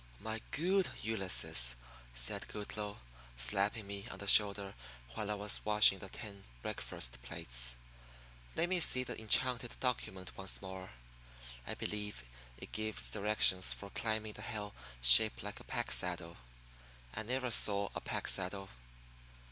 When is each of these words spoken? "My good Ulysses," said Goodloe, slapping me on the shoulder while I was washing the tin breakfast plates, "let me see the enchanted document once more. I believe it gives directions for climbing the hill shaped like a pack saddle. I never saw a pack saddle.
"My 0.19 0.41
good 0.49 0.89
Ulysses," 1.03 1.75
said 2.15 2.47
Goodloe, 2.47 2.97
slapping 3.37 3.85
me 3.85 4.07
on 4.09 4.17
the 4.17 4.25
shoulder 4.25 4.73
while 5.13 5.29
I 5.29 5.35
was 5.35 5.63
washing 5.63 5.99
the 5.99 6.09
tin 6.09 6.43
breakfast 6.63 7.21
plates, 7.21 7.75
"let 8.55 8.67
me 8.67 8.79
see 8.79 9.03
the 9.03 9.15
enchanted 9.21 9.79
document 9.79 10.35
once 10.35 10.59
more. 10.59 10.89
I 11.67 11.75
believe 11.75 12.23
it 12.57 12.71
gives 12.71 13.11
directions 13.11 13.73
for 13.75 13.91
climbing 13.91 14.33
the 14.33 14.41
hill 14.41 14.73
shaped 15.03 15.43
like 15.43 15.59
a 15.59 15.63
pack 15.63 15.91
saddle. 15.91 16.37
I 17.13 17.21
never 17.21 17.51
saw 17.51 17.89
a 17.93 18.01
pack 18.01 18.27
saddle. 18.27 18.69